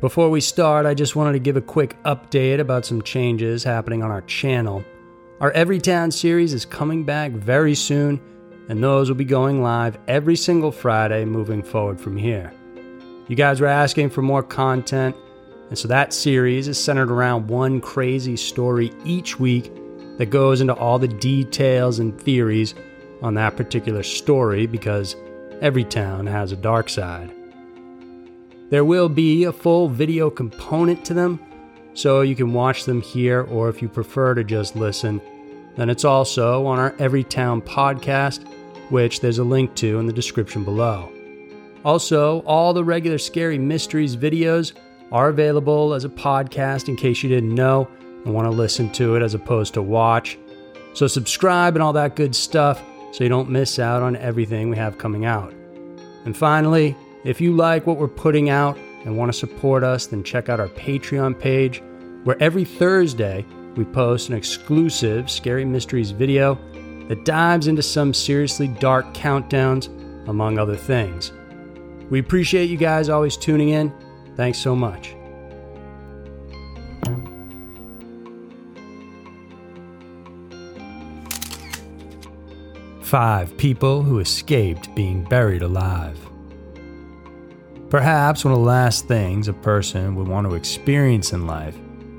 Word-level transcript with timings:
Before 0.00 0.30
we 0.30 0.40
start, 0.40 0.86
I 0.86 0.94
just 0.94 1.16
wanted 1.16 1.32
to 1.32 1.40
give 1.40 1.56
a 1.56 1.60
quick 1.60 2.00
update 2.04 2.60
about 2.60 2.86
some 2.86 3.02
changes 3.02 3.64
happening 3.64 4.04
on 4.04 4.12
our 4.12 4.20
channel. 4.22 4.84
Our 5.40 5.50
Everytown 5.54 6.12
series 6.12 6.54
is 6.54 6.64
coming 6.64 7.02
back 7.02 7.32
very 7.32 7.74
soon, 7.74 8.20
and 8.68 8.80
those 8.80 9.08
will 9.08 9.16
be 9.16 9.24
going 9.24 9.60
live 9.60 9.98
every 10.06 10.36
single 10.36 10.70
Friday 10.70 11.24
moving 11.24 11.64
forward 11.64 12.00
from 12.00 12.16
here. 12.16 12.52
You 13.26 13.34
guys 13.34 13.60
were 13.60 13.66
asking 13.66 14.10
for 14.10 14.22
more 14.22 14.44
content, 14.44 15.16
and 15.68 15.76
so 15.76 15.88
that 15.88 16.12
series 16.12 16.68
is 16.68 16.78
centered 16.78 17.10
around 17.10 17.48
one 17.48 17.80
crazy 17.80 18.36
story 18.36 18.92
each 19.04 19.40
week 19.40 19.72
that 20.18 20.26
goes 20.26 20.60
into 20.60 20.74
all 20.74 21.00
the 21.00 21.08
details 21.08 21.98
and 21.98 22.16
theories 22.20 22.76
on 23.20 23.34
that 23.34 23.56
particular 23.56 24.04
story 24.04 24.66
because 24.66 25.16
every 25.60 25.82
town 25.82 26.24
has 26.28 26.52
a 26.52 26.56
dark 26.56 26.88
side. 26.88 27.34
There 28.70 28.84
will 28.84 29.08
be 29.08 29.44
a 29.44 29.52
full 29.52 29.88
video 29.88 30.28
component 30.28 31.04
to 31.06 31.14
them, 31.14 31.40
so 31.94 32.20
you 32.20 32.36
can 32.36 32.52
watch 32.52 32.84
them 32.84 33.00
here, 33.00 33.42
or 33.42 33.70
if 33.70 33.80
you 33.80 33.88
prefer 33.88 34.34
to 34.34 34.44
just 34.44 34.76
listen, 34.76 35.22
then 35.76 35.88
it's 35.88 36.04
also 36.04 36.66
on 36.66 36.78
our 36.78 36.90
Everytown 36.92 37.62
podcast, 37.62 38.46
which 38.90 39.20
there's 39.20 39.38
a 39.38 39.44
link 39.44 39.74
to 39.76 39.98
in 39.98 40.06
the 40.06 40.12
description 40.12 40.64
below. 40.64 41.10
Also, 41.82 42.40
all 42.40 42.74
the 42.74 42.84
regular 42.84 43.16
Scary 43.16 43.58
Mysteries 43.58 44.16
videos 44.16 44.72
are 45.12 45.30
available 45.30 45.94
as 45.94 46.04
a 46.04 46.10
podcast 46.10 46.88
in 46.88 46.96
case 46.96 47.22
you 47.22 47.30
didn't 47.30 47.54
know 47.54 47.88
and 48.24 48.34
want 48.34 48.44
to 48.44 48.50
listen 48.50 48.90
to 48.92 49.16
it 49.16 49.22
as 49.22 49.32
opposed 49.32 49.72
to 49.74 49.82
watch. 49.82 50.36
So, 50.92 51.06
subscribe 51.06 51.74
and 51.74 51.82
all 51.82 51.94
that 51.94 52.16
good 52.16 52.34
stuff 52.34 52.82
so 53.12 53.24
you 53.24 53.30
don't 53.30 53.48
miss 53.48 53.78
out 53.78 54.02
on 54.02 54.16
everything 54.16 54.68
we 54.68 54.76
have 54.76 54.98
coming 54.98 55.24
out. 55.24 55.54
And 56.26 56.36
finally, 56.36 56.94
if 57.24 57.40
you 57.40 57.54
like 57.54 57.86
what 57.86 57.96
we're 57.96 58.08
putting 58.08 58.50
out 58.50 58.78
and 59.04 59.16
want 59.16 59.32
to 59.32 59.38
support 59.38 59.84
us, 59.84 60.06
then 60.06 60.22
check 60.22 60.48
out 60.48 60.60
our 60.60 60.68
Patreon 60.68 61.38
page, 61.38 61.82
where 62.24 62.40
every 62.42 62.64
Thursday 62.64 63.44
we 63.76 63.84
post 63.84 64.28
an 64.28 64.36
exclusive 64.36 65.30
Scary 65.30 65.64
Mysteries 65.64 66.10
video 66.10 66.58
that 67.08 67.24
dives 67.24 67.68
into 67.68 67.82
some 67.82 68.12
seriously 68.12 68.68
dark 68.68 69.14
countdowns, 69.14 69.88
among 70.28 70.58
other 70.58 70.76
things. 70.76 71.32
We 72.10 72.18
appreciate 72.18 72.70
you 72.70 72.76
guys 72.76 73.08
always 73.08 73.36
tuning 73.36 73.70
in. 73.70 73.92
Thanks 74.36 74.58
so 74.58 74.76
much. 74.76 75.14
Five 83.00 83.56
people 83.56 84.02
who 84.02 84.18
escaped 84.18 84.94
being 84.94 85.24
buried 85.24 85.62
alive. 85.62 86.27
Perhaps 87.90 88.44
one 88.44 88.52
of 88.52 88.60
the 88.60 88.66
last 88.66 89.08
things 89.08 89.48
a 89.48 89.52
person 89.54 90.14
would 90.14 90.28
want 90.28 90.46
to 90.46 90.54
experience 90.54 91.32
in 91.32 91.46
life 91.46 91.74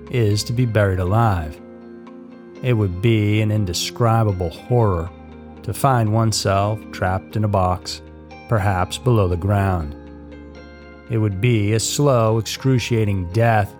is 0.09 0.43
to 0.45 0.51
be 0.51 0.65
buried 0.65 0.97
alive. 0.97 1.61
It 2.63 2.73
would 2.73 3.03
be 3.03 3.39
an 3.41 3.51
indescribable 3.51 4.49
horror 4.49 5.11
to 5.61 5.73
find 5.73 6.11
oneself 6.11 6.79
trapped 6.91 7.35
in 7.35 7.43
a 7.43 7.47
box, 7.47 8.01
perhaps 8.47 8.97
below 8.97 9.27
the 9.27 9.37
ground. 9.37 9.95
It 11.11 11.19
would 11.19 11.39
be 11.39 11.73
a 11.73 11.79
slow, 11.79 12.39
excruciating 12.39 13.31
death, 13.31 13.75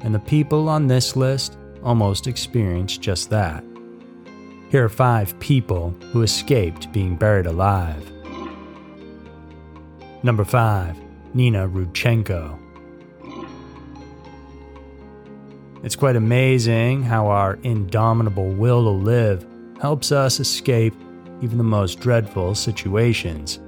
and 0.00 0.12
the 0.12 0.18
people 0.18 0.68
on 0.68 0.88
this 0.88 1.14
list 1.14 1.56
almost 1.84 2.26
experienced 2.26 3.00
just 3.00 3.30
that. 3.30 3.62
Here 4.70 4.84
are 4.84 4.88
five 4.88 5.38
people 5.38 5.90
who 6.12 6.22
escaped 6.22 6.90
being 6.90 7.14
buried 7.14 7.46
alive. 7.46 8.10
Number 10.24 10.44
5. 10.44 11.07
Nina 11.38 11.68
Rudchenko. 11.68 12.58
It's 15.84 15.94
quite 15.94 16.16
amazing 16.16 17.04
how 17.04 17.28
our 17.28 17.60
indomitable 17.62 18.50
will 18.50 18.82
to 18.82 18.90
live 18.90 19.46
helps 19.80 20.10
us 20.10 20.40
escape 20.40 20.94
even 21.40 21.56
the 21.56 21.62
most 21.62 22.00
dreadful 22.00 22.56
situations. 22.56 23.60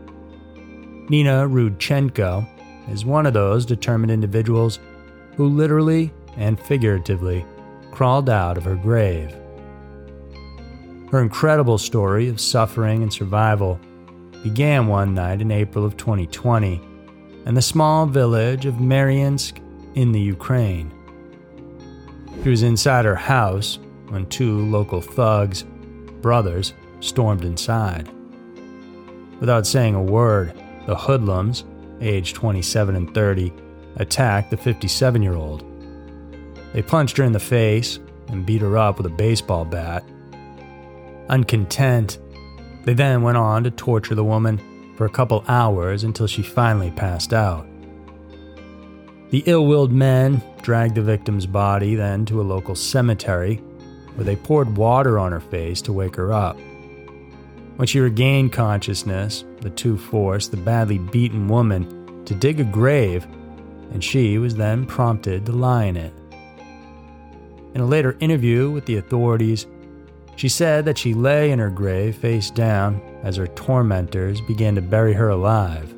Nina 1.09 1.47
Rudchenko 1.49 2.45
is 2.91 3.05
one 3.05 3.25
of 3.25 3.35
those 3.35 3.65
determined 3.65 4.11
individuals 4.11 4.81
who 5.37 5.47
literally 5.47 6.13
and 6.37 6.59
figuratively 6.59 7.47
crawled 7.93 8.29
out 8.29 8.59
of 8.59 8.65
her 8.65 8.75
grave. 8.75 9.33
Her 11.13 11.23
incredible 11.23 11.79
story 11.79 12.29
of 12.29 12.41
suffering 12.41 13.05
and 13.05 13.13
survival 13.13 13.79
began 14.43 14.89
one 14.89 15.15
night 15.15 15.41
in 15.41 15.53
April 15.53 15.85
of 15.85 15.97
2020 15.97 16.90
and 17.47 17.57
the 17.57 17.63
small 17.63 18.07
village 18.07 18.67
of 18.67 18.75
Mariinsk 18.75 19.61
in 19.95 20.13
the 20.13 20.21
Ukraine. 20.21 20.93
She 22.43 22.49
was 22.49 22.63
inside 22.63 23.05
her 23.05 23.17
house 23.17 23.79
when 24.09 24.27
two 24.27 24.59
local 24.67 25.01
thugs, 25.01 25.65
brothers, 26.21 26.75
stormed 27.01 27.45
inside. 27.45 28.09
Without 29.41 29.67
saying 29.67 29.95
a 29.95 30.03
word, 30.03 30.53
the 30.87 30.97
hoodlums, 30.97 31.65
aged 32.01 32.37
27 32.37 32.97
and 32.97 33.15
30, 33.15 33.53
attacked 33.97 34.51
the 34.51 34.57
57 34.57 35.23
year 35.23 35.35
old. 35.35 35.65
They 36.73 36.83
punched 36.83 37.17
her 37.17 37.25
in 37.25 37.33
the 37.33 37.41
face 37.41 37.99
and 38.29 38.47
beat 38.47 38.63
her 38.63 38.79
up 38.79 38.99
with 38.99 39.07
a 39.07 39.11
baseball 39.11 39.65
bat. 39.65 40.05
Uncontent, 41.29 42.19
they 42.85 42.95
then 42.95 43.23
went 43.23 43.37
on 43.37 43.65
to 43.65 43.71
torture 43.71 44.15
the 44.15 44.25
woman 44.25 44.59
for 45.01 45.07
a 45.07 45.09
couple 45.09 45.43
hours 45.49 46.05
until 46.05 46.27
she 46.27 46.43
finally 46.43 46.91
passed 46.91 47.33
out. 47.33 47.67
The 49.31 49.43
ill 49.47 49.65
willed 49.65 49.93
men 49.93 50.43
dragged 50.61 50.95
the 50.95 51.01
victim's 51.01 51.47
body 51.47 51.95
then 51.95 52.27
to 52.27 52.39
a 52.39 52.45
local 52.45 52.75
cemetery 52.75 53.63
where 54.15 54.27
they 54.27 54.37
poured 54.37 54.77
water 54.77 55.19
on 55.19 55.33
her 55.33 55.41
face 55.41 55.81
to 55.83 55.95
wake 55.95 56.17
her 56.17 56.35
up. 56.35 56.59
When 57.77 57.89
she 57.89 57.99
regained 57.99 58.53
consciousness, 58.53 59.47
the 59.63 59.71
two 59.71 59.97
forced 59.97 60.51
the 60.51 60.59
badly 60.59 60.99
beaten 60.99 61.49
woman 61.49 62.23
to 62.27 62.35
dig 62.35 62.61
a 62.61 62.65
grave, 62.65 63.27
and 63.93 64.05
she 64.05 64.37
was 64.37 64.55
then 64.55 64.85
prompted 64.85 65.47
to 65.47 65.53
lie 65.53 65.85
in 65.85 65.97
it. 65.97 66.13
In 67.73 67.81
a 67.81 67.87
later 67.87 68.19
interview 68.21 68.71
with 68.71 68.85
the 68.85 68.99
authorities, 68.99 69.67
she 70.37 70.51
said 70.51 70.85
that 70.85 70.99
she 70.99 71.15
lay 71.15 71.53
in 71.53 71.59
her 71.59 71.71
grave 71.71 72.17
face 72.17 72.51
down 72.51 73.01
as 73.23 73.37
her 73.37 73.47
tormentors 73.49 74.41
began 74.41 74.75
to 74.75 74.83
bury 74.83 75.13
her 75.13 75.29
alive. 75.29 75.95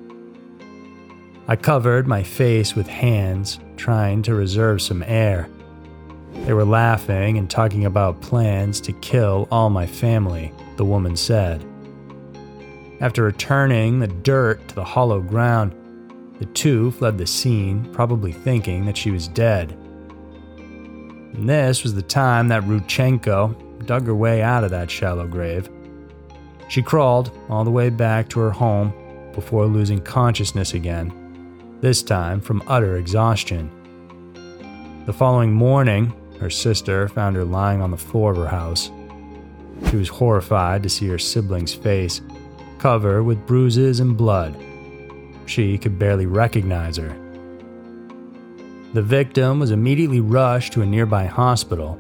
I 1.49 1.57
covered 1.57 2.07
my 2.07 2.23
face 2.23 2.75
with 2.75 2.87
hands, 2.87 3.59
trying 3.77 4.23
to 4.23 4.35
reserve 4.35 4.81
some 4.81 5.03
air. 5.07 5.49
They 6.45 6.53
were 6.53 6.65
laughing 6.65 7.37
and 7.39 7.51
talking 7.51 7.85
about 7.85 8.21
plans 8.21 8.81
to 8.83 8.93
kill 8.93 9.49
all 9.51 9.71
my 9.71 9.87
family, 9.87 10.53
the 10.77 10.85
woman 10.85 11.17
said. 11.17 11.65
After 13.01 13.25
returning 13.25 13.99
the 13.99 14.07
dirt 14.07 14.67
to 14.69 14.75
the 14.75 14.85
hollow 14.85 15.21
ground, 15.21 15.75
the 16.39 16.47
two 16.47 16.93
fled 16.93 17.19
the 17.19 17.27
scene, 17.27 17.93
probably 17.93 18.33
thinking 18.33 18.87
that 18.87 18.97
she 18.97 19.11
was 19.11 19.29
dead. 19.29 19.73
And 20.57 21.49
this 21.49 21.83
was 21.83 21.95
the 21.95 22.03
time 22.03 22.49
that 22.49 22.63
Rudchenko 22.63 23.87
dug 23.87 24.07
her 24.07 24.15
way 24.15 24.43
out 24.43 24.65
of 24.65 24.71
that 24.71 24.91
shallow 24.91 25.27
grave. 25.27 25.69
She 26.73 26.81
crawled 26.81 27.39
all 27.51 27.65
the 27.65 27.71
way 27.71 27.91
back 27.91 28.31
to 28.31 28.41
her 28.41 28.51
home 28.51 28.95
before 29.35 29.67
losing 29.67 30.01
consciousness 30.01 30.73
again, 30.73 31.13
this 31.83 32.03
time 32.03 32.41
from 32.41 32.63
utter 32.67 32.97
exhaustion. 32.97 33.71
The 35.05 35.13
following 35.13 35.53
morning, 35.53 36.15
her 36.41 36.49
sister 36.49 37.09
found 37.09 37.37
her 37.37 37.45
lying 37.45 37.83
on 37.83 37.91
the 37.91 37.99
floor 37.99 38.31
of 38.31 38.39
her 38.39 38.49
house. 38.49 38.91
She 39.91 39.97
was 39.97 40.09
horrified 40.09 40.83
to 40.85 40.89
see 40.89 41.07
her 41.09 41.19
sibling's 41.19 41.75
face, 41.75 42.23
covered 42.79 43.25
with 43.25 43.47
bruises 43.47 44.01
and 44.01 44.17
blood. 44.17 44.57
She 45.45 45.77
could 45.77 45.99
barely 45.99 46.25
recognize 46.25 46.97
her. 46.97 47.15
The 48.95 49.03
victim 49.03 49.61
was 49.61 49.73
immediately 49.73 50.21
rushed 50.21 50.73
to 50.73 50.81
a 50.81 50.87
nearby 50.87 51.27
hospital 51.27 51.99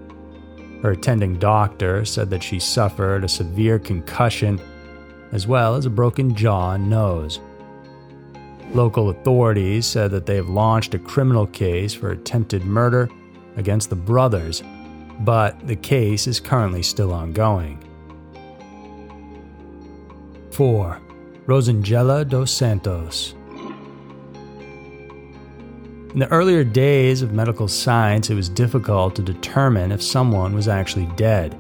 her 0.82 0.90
attending 0.90 1.38
doctor 1.38 2.05
said 2.05 2.29
that 2.31 2.43
she 2.43 2.58
suffered 2.58 3.25
a 3.25 3.29
severe 3.29 3.79
concussion 3.79 4.61
as 5.31 5.46
well 5.46 5.75
as 5.75 5.87
a 5.87 5.90
broken 5.90 6.34
jaw 6.34 6.73
and 6.73 6.90
nose. 6.90 7.40
Local 8.75 9.11
authorities 9.11 9.87
said 9.87 10.11
that 10.11 10.26
they 10.26 10.37
have 10.37 10.49
launched 10.49 10.94
a 10.94 10.99
criminal 10.99 11.46
case 11.46 11.94
for 11.94 12.11
attempted 12.11 12.64
murder 12.64 13.08
against 13.56 13.90
the 13.90 13.96
brothers, 13.96 14.62
but 15.20 15.67
the 15.67 15.76
case 15.76 16.26
is 16.26 16.40
currently 16.40 16.82
still 16.82 17.12
ongoing. 17.12 17.78
4. 20.50 21.00
Rosangela 21.46 22.28
dos 22.28 22.50
Santos 22.50 23.35
in 26.12 26.19
the 26.19 26.31
earlier 26.31 26.62
days 26.62 27.23
of 27.23 27.32
medical 27.32 27.67
science, 27.67 28.29
it 28.29 28.35
was 28.35 28.50
difficult 28.50 29.17
to 29.17 29.23
determine 29.23 29.91
if 29.91 30.03
someone 30.03 30.55
was 30.55 30.69
actually 30.69 31.06
dead. 31.17 31.59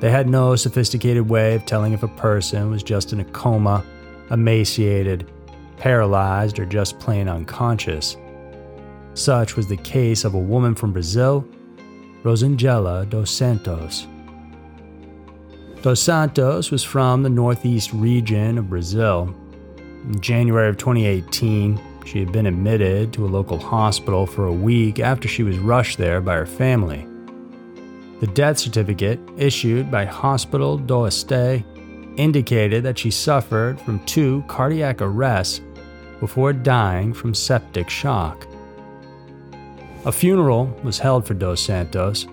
They 0.00 0.10
had 0.10 0.28
no 0.28 0.56
sophisticated 0.56 1.28
way 1.28 1.54
of 1.54 1.64
telling 1.64 1.92
if 1.92 2.02
a 2.02 2.08
person 2.08 2.70
was 2.70 2.82
just 2.82 3.12
in 3.12 3.20
a 3.20 3.24
coma, 3.24 3.84
emaciated, 4.32 5.30
paralyzed, 5.76 6.58
or 6.58 6.66
just 6.66 6.98
plain 6.98 7.28
unconscious. 7.28 8.16
Such 9.14 9.54
was 9.56 9.68
the 9.68 9.76
case 9.76 10.24
of 10.24 10.34
a 10.34 10.38
woman 10.38 10.74
from 10.74 10.92
Brazil, 10.92 11.46
Rosangela 12.24 13.08
dos 13.08 13.30
Santos. 13.30 14.08
Dos 15.82 16.00
Santos 16.00 16.70
was 16.70 16.82
from 16.82 17.22
the 17.22 17.30
northeast 17.30 17.92
region 17.92 18.58
of 18.58 18.68
Brazil. 18.68 19.34
In 20.04 20.20
January 20.20 20.68
of 20.68 20.78
2018, 20.78 21.80
she 22.10 22.18
had 22.18 22.32
been 22.32 22.46
admitted 22.46 23.12
to 23.12 23.24
a 23.24 23.28
local 23.28 23.58
hospital 23.58 24.26
for 24.26 24.46
a 24.46 24.52
week 24.52 24.98
after 24.98 25.28
she 25.28 25.44
was 25.44 25.58
rushed 25.58 25.96
there 25.96 26.20
by 26.20 26.34
her 26.34 26.46
family. 26.46 27.06
The 28.18 28.26
death 28.26 28.58
certificate, 28.58 29.20
issued 29.36 29.90
by 29.92 30.06
Hospital 30.06 30.76
do 30.76 30.94
Oeste, 30.94 31.64
indicated 32.18 32.82
that 32.82 32.98
she 32.98 33.12
suffered 33.12 33.80
from 33.80 34.04
two 34.06 34.42
cardiac 34.48 35.00
arrests 35.00 35.60
before 36.18 36.52
dying 36.52 37.14
from 37.14 37.32
septic 37.32 37.88
shock. 37.88 38.46
A 40.04 40.10
funeral 40.10 40.66
was 40.82 40.98
held 40.98 41.24
for 41.24 41.34
Dos 41.34 41.62
Santos. 41.62 42.26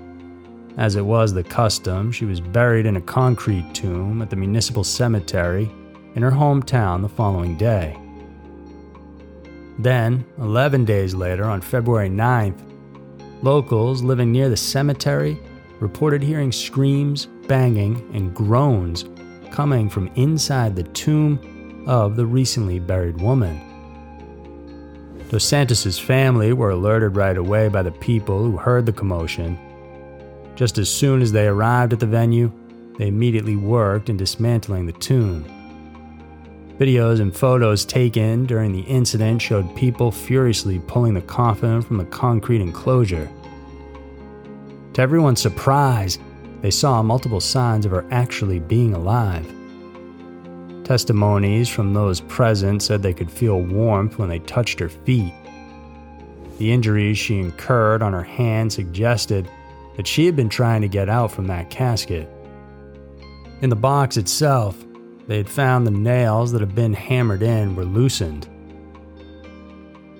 As 0.77 0.95
it 0.95 1.05
was 1.05 1.33
the 1.33 1.43
custom, 1.43 2.11
she 2.11 2.25
was 2.25 2.41
buried 2.41 2.87
in 2.87 2.97
a 2.97 3.01
concrete 3.01 3.75
tomb 3.75 4.23
at 4.23 4.31
the 4.31 4.35
municipal 4.35 4.83
cemetery 4.83 5.69
in 6.15 6.23
her 6.23 6.31
hometown 6.31 7.01
the 7.01 7.09
following 7.09 7.55
day. 7.57 7.95
Then, 9.79 10.25
11 10.39 10.85
days 10.85 11.13
later, 11.13 11.45
on 11.45 11.61
February 11.61 12.09
9th, 12.09 12.61
locals 13.43 14.01
living 14.01 14.31
near 14.31 14.49
the 14.49 14.57
cemetery 14.57 15.39
reported 15.79 16.23
hearing 16.23 16.51
screams, 16.51 17.27
banging, 17.47 17.95
and 18.13 18.33
groans 18.33 19.05
coming 19.51 19.89
from 19.89 20.09
inside 20.15 20.75
the 20.75 20.83
tomb 20.83 21.83
of 21.87 22.15
the 22.15 22.25
recently 22.25 22.79
buried 22.79 23.21
woman. 23.21 23.61
Dos 25.29 25.43
Santos's 25.43 25.99
family 25.99 26.53
were 26.53 26.71
alerted 26.71 27.15
right 27.15 27.37
away 27.37 27.67
by 27.67 27.83
the 27.83 27.91
people 27.91 28.43
who 28.43 28.57
heard 28.57 28.85
the 28.85 28.93
commotion. 28.93 29.59
Just 30.55 30.77
as 30.77 30.89
soon 30.89 31.21
as 31.21 31.31
they 31.31 31.47
arrived 31.47 31.93
at 31.93 31.99
the 31.99 32.05
venue, 32.05 32.51
they 32.97 33.07
immediately 33.07 33.55
worked 33.55 34.09
in 34.09 34.17
dismantling 34.17 34.85
the 34.85 34.93
tomb. 34.93 35.45
Videos 36.79 37.19
and 37.19 37.35
photos 37.35 37.85
taken 37.85 38.45
during 38.45 38.71
the 38.71 38.81
incident 38.81 39.41
showed 39.41 39.75
people 39.75 40.11
furiously 40.11 40.77
pulling 40.79 41.15
the 41.15 41.21
coffin 41.21 41.81
from 41.81 41.97
the 41.97 42.05
concrete 42.05 42.61
enclosure. 42.61 43.27
To 44.93 45.01
everyone's 45.01 45.41
surprise, 45.41 46.19
they 46.61 46.69
saw 46.69 47.01
multiple 47.01 47.39
signs 47.39 47.85
of 47.85 47.91
her 47.91 48.05
actually 48.11 48.59
being 48.59 48.93
alive. 48.93 49.51
Testimonies 50.83 51.67
from 51.67 51.93
those 51.93 52.21
present 52.21 52.83
said 52.83 53.01
they 53.01 53.13
could 53.13 53.31
feel 53.31 53.59
warmth 53.59 54.19
when 54.19 54.29
they 54.29 54.39
touched 54.39 54.79
her 54.79 54.89
feet. 54.89 55.33
The 56.59 56.71
injuries 56.71 57.17
she 57.17 57.39
incurred 57.39 58.03
on 58.03 58.13
her 58.13 58.23
hand 58.23 58.71
suggested 58.71 59.49
that 59.95 60.07
she 60.07 60.27
had 60.27 60.35
been 60.35 60.49
trying 60.49 60.81
to 60.81 60.87
get 60.87 61.09
out 61.09 61.31
from 61.31 61.47
that 61.47 61.71
casket. 61.71 62.29
In 63.61 63.71
the 63.71 63.75
box 63.75 64.17
itself, 64.17 64.77
they 65.27 65.37
had 65.37 65.49
found 65.49 65.85
the 65.85 65.91
nails 65.91 66.51
that 66.51 66.61
had 66.61 66.73
been 66.73 66.93
hammered 66.93 67.43
in 67.43 67.75
were 67.75 67.85
loosened. 67.85 68.47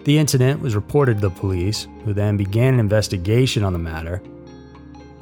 The 0.03 0.17
incident 0.17 0.61
was 0.61 0.75
reported 0.75 1.15
to 1.15 1.21
the 1.21 1.29
police, 1.29 1.87
who 2.05 2.13
then 2.13 2.37
began 2.37 2.75
an 2.75 2.79
investigation 2.79 3.63
on 3.63 3.73
the 3.73 3.79
matter 3.79 4.21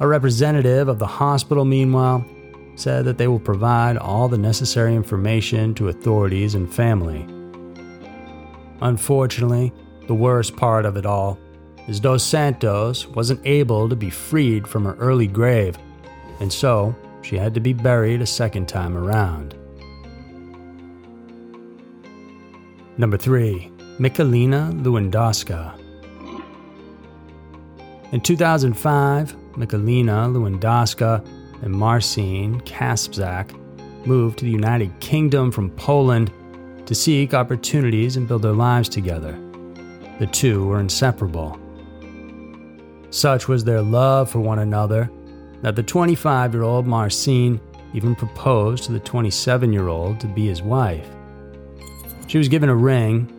a 0.00 0.06
representative 0.06 0.88
of 0.88 0.98
the 0.98 1.06
hospital, 1.06 1.64
meanwhile, 1.64 2.24
said 2.74 3.04
that 3.06 3.16
they 3.16 3.28
will 3.28 3.40
provide 3.40 3.96
all 3.96 4.28
the 4.28 4.36
necessary 4.36 4.94
information 4.94 5.74
to 5.74 5.88
authorities 5.88 6.54
and 6.54 6.72
family. 6.72 7.26
Unfortunately, 8.82 9.72
the 10.06 10.14
worst 10.14 10.54
part 10.56 10.84
of 10.84 10.96
it 10.96 11.06
all 11.06 11.38
is 11.88 11.98
Dos 11.98 12.22
Santos 12.22 13.06
wasn't 13.06 13.40
able 13.46 13.88
to 13.88 13.96
be 13.96 14.10
freed 14.10 14.68
from 14.68 14.84
her 14.84 14.94
early 14.96 15.26
grave, 15.26 15.78
and 16.40 16.52
so 16.52 16.94
she 17.22 17.38
had 17.38 17.54
to 17.54 17.60
be 17.60 17.72
buried 17.72 18.20
a 18.20 18.26
second 18.26 18.68
time 18.68 18.96
around. 18.96 19.54
Number 22.98 23.18
3. 23.18 23.70
Michalina 23.98 24.72
Lewandowska. 24.82 25.78
In 28.10 28.22
2005, 28.22 29.36
Michalina 29.52 30.32
Lewandowska 30.32 31.22
and 31.60 31.72
Marcin 31.74 32.58
Kasprzak 32.62 33.54
moved 34.06 34.38
to 34.38 34.46
the 34.46 34.50
United 34.50 34.98
Kingdom 35.00 35.52
from 35.52 35.68
Poland 35.72 36.32
to 36.86 36.94
seek 36.94 37.34
opportunities 37.34 38.16
and 38.16 38.26
build 38.26 38.40
their 38.40 38.52
lives 38.52 38.88
together. 38.88 39.38
The 40.18 40.26
two 40.28 40.66
were 40.66 40.80
inseparable. 40.80 41.60
Such 43.10 43.46
was 43.46 43.62
their 43.62 43.82
love 43.82 44.30
for 44.30 44.40
one 44.40 44.60
another 44.60 45.10
that 45.60 45.76
the 45.76 45.82
25 45.82 46.54
year 46.54 46.62
old 46.62 46.86
Marcin 46.86 47.60
even 47.92 48.14
proposed 48.14 48.84
to 48.84 48.92
the 48.92 49.00
27 49.00 49.70
year 49.70 49.88
old 49.88 50.18
to 50.20 50.26
be 50.26 50.46
his 50.46 50.62
wife. 50.62 51.06
She 52.36 52.38
was 52.38 52.48
given 52.48 52.68
a 52.68 52.76
ring 52.76 53.32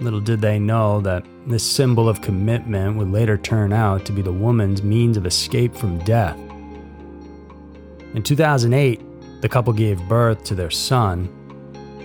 Little 0.00 0.18
did 0.18 0.40
they 0.40 0.58
know 0.58 1.02
that 1.02 1.22
this 1.46 1.62
symbol 1.62 2.08
of 2.08 2.22
commitment 2.22 2.96
would 2.96 3.12
later 3.12 3.36
turn 3.36 3.74
out 3.74 4.06
to 4.06 4.12
be 4.12 4.22
the 4.22 4.32
woman's 4.32 4.82
means 4.82 5.18
of 5.18 5.26
escape 5.26 5.76
from 5.76 5.98
death. 5.98 6.38
In 8.14 8.22
2008, 8.22 9.42
the 9.42 9.50
couple 9.50 9.74
gave 9.74 10.08
birth 10.08 10.44
to 10.44 10.54
their 10.54 10.70
son, 10.70 11.28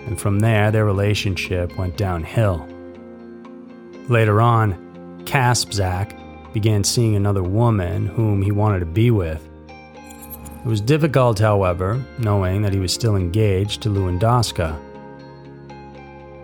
and 0.06 0.19
from 0.19 0.41
there, 0.41 0.69
their 0.69 0.83
relationship 0.83 1.77
went 1.77 1.95
downhill. 1.95 2.68
Later 4.09 4.41
on, 4.41 5.24
Kasprzak 5.24 6.51
began 6.51 6.83
seeing 6.83 7.15
another 7.15 7.44
woman 7.44 8.06
whom 8.06 8.41
he 8.41 8.51
wanted 8.51 8.79
to 8.79 8.85
be 8.85 9.12
with. 9.12 9.47
It 9.69 10.68
was 10.68 10.81
difficult, 10.81 11.39
however, 11.39 12.03
knowing 12.19 12.63
that 12.63 12.74
he 12.74 12.79
was 12.79 12.94
still 12.94 13.15
engaged 13.15 13.81
to 13.83 13.89
Lewandowska. 13.89 14.87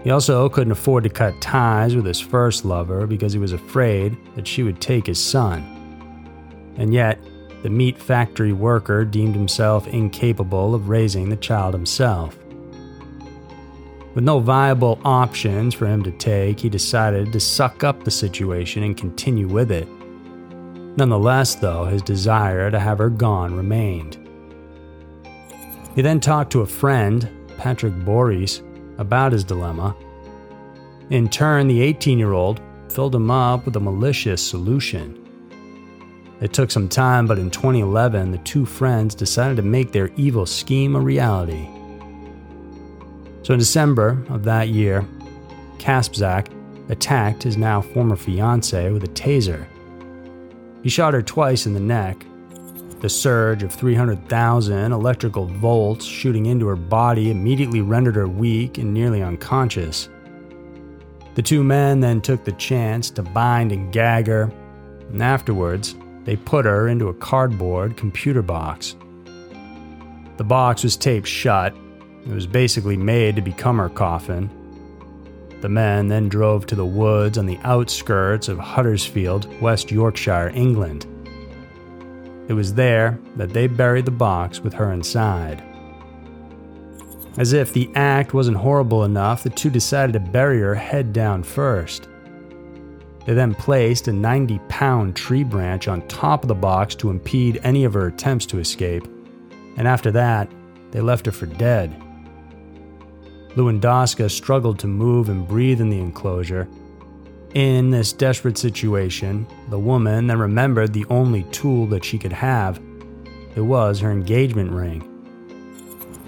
He 0.03 0.09
also 0.09 0.49
couldn't 0.49 0.71
afford 0.71 1.05
to 1.05 1.09
cut 1.09 1.39
ties 1.39 1.95
with 1.95 2.05
his 2.05 2.19
first 2.19 2.65
lover 2.65 3.07
because 3.07 3.31
he 3.31 3.39
was 3.39 3.53
afraid 3.53 4.17
that 4.35 4.47
she 4.47 4.63
would 4.63 4.81
take 4.81 5.07
his 5.07 5.23
son. 5.23 5.63
And 6.77 6.93
yet, 6.93 7.19
the 7.61 7.69
meat 7.69 7.97
factory 7.97 8.51
worker 8.51 9.05
deemed 9.05 9.35
himself 9.35 9.87
incapable 9.87 10.75
of 10.75 10.89
raising 10.89 11.29
the 11.29 11.37
child 11.37 11.73
himself. 11.73 12.37
With 14.13 14.25
no 14.25 14.39
viable 14.39 14.99
options 15.05 15.73
for 15.73 15.87
him 15.87 16.03
to 16.03 16.11
take, 16.11 16.59
he 16.59 16.69
decided 16.69 17.31
to 17.31 17.39
suck 17.39 17.85
up 17.85 18.03
the 18.03 18.11
situation 18.11 18.83
and 18.83 18.97
continue 18.97 19.47
with 19.47 19.71
it. 19.71 19.87
Nonetheless, 20.97 21.55
though, 21.55 21.85
his 21.85 22.01
desire 22.01 22.69
to 22.69 22.79
have 22.79 22.97
her 22.97 23.09
gone 23.09 23.55
remained. 23.55 24.17
He 25.95 26.01
then 26.01 26.19
talked 26.19 26.51
to 26.51 26.61
a 26.61 26.67
friend, 26.67 27.29
Patrick 27.57 27.95
Boris, 28.03 28.61
about 28.97 29.31
his 29.31 29.43
dilemma. 29.43 29.95
In 31.09 31.29
turn, 31.29 31.67
the 31.67 31.81
18 31.81 32.17
year 32.17 32.33
old 32.33 32.61
filled 32.89 33.15
him 33.15 33.31
up 33.31 33.65
with 33.65 33.75
a 33.75 33.79
malicious 33.79 34.41
solution. 34.41 35.19
It 36.41 36.53
took 36.53 36.71
some 36.71 36.89
time, 36.89 37.25
but 37.25 37.39
in 37.39 37.49
2011, 37.49 38.31
the 38.31 38.37
two 38.39 38.65
friends 38.65 39.15
decided 39.15 39.57
to 39.57 39.63
make 39.63 39.91
their 39.91 40.11
evil 40.15 40.45
scheme 40.45 40.95
a 40.95 40.99
reality. 40.99 41.67
So 43.43 43.53
in 43.53 43.59
December 43.59 44.23
of 44.29 44.43
that 44.43 44.69
year, 44.69 45.07
Kasprzak 45.77 46.47
attacked 46.89 47.43
his 47.43 47.57
now 47.57 47.81
former 47.81 48.15
fiancee 48.15 48.89
with 48.89 49.03
a 49.03 49.07
taser. 49.07 49.67
He 50.81 50.89
shot 50.89 51.13
her 51.13 51.21
twice 51.21 51.65
in 51.65 51.73
the 51.73 51.79
neck, 51.79 52.25
the 53.03 53.09
surge 53.09 53.63
of 53.63 53.71
300,000 53.73 54.93
electrical 54.93 55.45
volts 55.45 56.05
shooting 56.05 56.45
into 56.45 56.67
her 56.67 56.77
body 56.77 57.31
immediately 57.31 57.81
rendered 57.81 58.15
her 58.15 58.29
weak 58.29 58.77
and 58.77 58.93
nearly 58.93 59.21
unconscious. 59.21 60.07
The 61.35 61.41
two 61.41 61.65
men 61.65 61.99
then 61.99 62.21
took 62.21 62.45
the 62.45 62.53
chance 62.53 63.09
to 63.09 63.21
bind 63.21 63.73
and 63.73 63.91
gag 63.91 64.27
her, 64.27 64.49
and 65.09 65.21
afterwards, 65.21 65.95
they 66.23 66.37
put 66.37 66.63
her 66.63 66.87
into 66.87 67.09
a 67.09 67.13
cardboard 67.13 67.97
computer 67.97 68.41
box. 68.41 68.95
The 70.37 70.45
box 70.45 70.83
was 70.83 70.95
taped 70.95 71.27
shut. 71.27 71.75
It 72.25 72.31
was 72.31 72.47
basically 72.47 72.95
made 72.95 73.35
to 73.35 73.41
become 73.41 73.79
her 73.79 73.89
coffin. 73.89 74.49
The 75.59 75.67
men 75.67 76.07
then 76.07 76.29
drove 76.29 76.67
to 76.67 76.75
the 76.75 76.85
woods 76.85 77.37
on 77.37 77.47
the 77.47 77.59
outskirts 77.63 78.47
of 78.47 78.59
Huddersfield, 78.59 79.61
West 79.61 79.91
Yorkshire, 79.91 80.53
England. 80.55 81.05
It 82.47 82.53
was 82.53 82.73
there 82.73 83.19
that 83.35 83.53
they 83.53 83.67
buried 83.67 84.05
the 84.05 84.11
box 84.11 84.59
with 84.59 84.73
her 84.73 84.91
inside. 84.91 85.63
As 87.37 87.53
if 87.53 87.73
the 87.73 87.89
act 87.95 88.33
wasn't 88.33 88.57
horrible 88.57 89.05
enough, 89.05 89.43
the 89.43 89.49
two 89.49 89.69
decided 89.69 90.13
to 90.13 90.19
bury 90.19 90.59
her 90.59 90.75
head 90.75 91.13
down 91.13 91.41
first. 91.41 92.07
They 93.25 93.33
then 93.33 93.55
placed 93.55 94.07
a 94.07 94.13
90 94.13 94.59
pound 94.67 95.15
tree 95.15 95.43
branch 95.43 95.87
on 95.87 96.07
top 96.07 96.43
of 96.43 96.47
the 96.47 96.55
box 96.55 96.93
to 96.95 97.09
impede 97.09 97.59
any 97.63 97.85
of 97.85 97.93
her 97.93 98.07
attempts 98.07 98.45
to 98.47 98.59
escape, 98.59 99.07
and 99.77 99.87
after 99.87 100.11
that, 100.11 100.51
they 100.91 101.01
left 101.01 101.25
her 101.25 101.31
for 101.31 101.45
dead. 101.45 101.99
Lewandowska 103.55 104.29
struggled 104.29 104.77
to 104.79 104.87
move 104.87 105.29
and 105.29 105.47
breathe 105.47 105.79
in 105.79 105.89
the 105.89 105.99
enclosure. 105.99 106.67
In 107.53 107.91
this 107.91 108.13
desperate 108.13 108.57
situation, 108.57 109.45
the 109.69 109.77
woman 109.77 110.25
then 110.25 110.39
remembered 110.39 110.91
the 110.91 111.05
only 111.11 111.43
tool 111.51 111.85
that 111.87 112.03
she 112.03 112.17
could 112.17 112.33
have. 112.33 112.81
It 113.55 113.61
was 113.61 113.99
her 113.99 114.11
engagement 114.11 114.71
ring. 114.71 115.07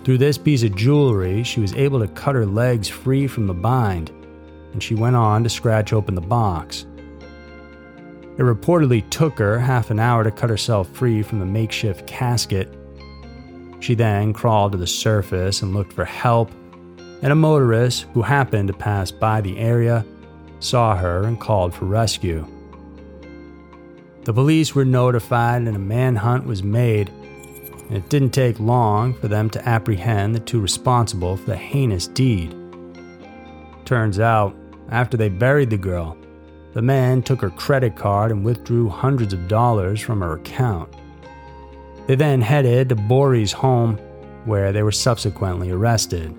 Through 0.04 0.20
this 0.20 0.38
piece 0.38 0.62
of 0.62 0.76
jewelry, 0.76 1.42
she 1.42 1.62
was 1.62 1.74
able 1.74 2.00
to 2.00 2.08
cut 2.10 2.36
her 2.36 2.46
legs 2.46 2.88
free 2.88 3.26
from 3.26 3.48
the 3.48 3.56
bind, 3.56 4.12
and 4.72 4.84
she 4.84 4.94
went 4.94 5.16
on 5.16 5.44
to 5.44 5.50
scratch 5.50 5.94
open 5.94 6.14
the 6.14 6.22
box. 6.22 6.86
It 8.38 8.44
reportedly 8.44 9.10
took 9.10 9.40
her 9.40 9.58
half 9.58 9.90
an 9.90 10.00
hour 10.00 10.24
to 10.24 10.30
cut 10.30 10.52
herself 10.52 10.88
free 10.90 11.24
from 11.24 11.40
the 11.40 11.46
makeshift 11.46 12.06
casket. 12.06 12.72
She 13.80 13.96
then 13.96 14.32
crawled 14.32 14.74
to 14.74 14.78
the 14.78 14.86
surface 14.86 15.64
and 15.64 15.74
looked 15.74 15.94
for 15.94 16.06
help, 16.06 16.52
and 17.24 17.32
a 17.32 17.36
motorist 17.36 18.04
who 18.14 18.22
happened 18.22 18.68
to 18.68 18.76
pass 18.76 19.10
by 19.10 19.42
the 19.42 19.58
area 19.58 20.06
saw 20.66 20.96
her 20.96 21.24
and 21.24 21.40
called 21.40 21.74
for 21.74 21.86
rescue. 21.86 22.46
The 24.24 24.34
police 24.34 24.74
were 24.74 24.86
notified 24.86 25.62
and 25.62 25.76
a 25.76 25.80
manhunt 25.80 26.46
was 26.46 26.64
made 26.64 27.12
and 27.88 27.98
it 27.98 28.10
didn't 28.10 28.32
take 28.32 28.60
long 28.60 29.14
for 29.14 29.28
them 29.28 29.50
to 29.52 29.68
apprehend 29.68 30.34
the 30.34 30.40
two 30.40 30.60
responsible 30.60 31.38
for 31.38 31.46
the 31.46 31.56
heinous 31.56 32.08
deed. 32.08 32.56
Turns 33.86 34.20
out, 34.20 34.56
after 34.90 35.18
they 35.18 35.30
buried 35.30 35.70
the 35.70 35.78
girl, 35.78 36.18
the 36.74 36.82
man 36.82 37.22
took 37.22 37.42
her 37.42 37.52
credit 37.52 37.96
card 37.96 38.32
and 38.32 38.44
withdrew 38.44 38.90
hundreds 38.90 39.34
of 39.34 39.48
dollars 39.48 40.02
from 40.02 40.22
her 40.22 40.34
account. 40.34 40.94
They 42.08 42.16
then 42.16 42.42
headed 42.42 42.90
to 42.90 42.96
Borey's 42.96 43.52
home, 43.52 43.98
where 44.46 44.72
they 44.72 44.84
were 44.84 44.92
subsequently 44.92 45.72
arrested. 45.72 46.36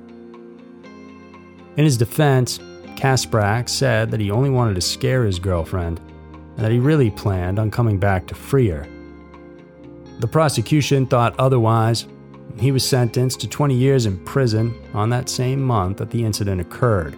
In 1.76 1.84
his 1.84 1.96
defense, 1.96 2.58
Kasprzak 2.96 3.68
said 3.68 4.10
that 4.10 4.20
he 4.20 4.30
only 4.30 4.50
wanted 4.50 4.74
to 4.74 4.80
scare 4.80 5.24
his 5.24 5.38
girlfriend 5.38 6.00
and 6.56 6.64
that 6.64 6.72
he 6.72 6.78
really 6.78 7.10
planned 7.10 7.58
on 7.58 7.70
coming 7.70 7.98
back 7.98 8.26
to 8.26 8.34
free 8.34 8.68
her. 8.68 8.88
The 10.18 10.26
prosecution 10.26 11.06
thought 11.06 11.38
otherwise. 11.38 12.06
And 12.50 12.60
he 12.60 12.72
was 12.72 12.88
sentenced 12.88 13.40
to 13.40 13.48
20 13.48 13.74
years 13.74 14.06
in 14.06 14.18
prison 14.24 14.74
on 14.94 15.10
that 15.10 15.28
same 15.28 15.60
month 15.60 15.98
that 15.98 16.10
the 16.10 16.24
incident 16.24 16.60
occurred. 16.60 17.14